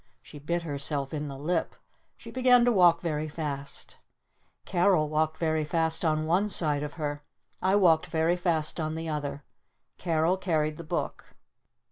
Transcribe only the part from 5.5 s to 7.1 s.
fast on one side of